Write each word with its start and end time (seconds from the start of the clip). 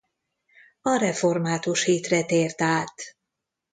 A 0.81 0.95
református 0.97 1.83
hitre 1.83 2.23
tért 2.25 2.61
át. 2.61 3.15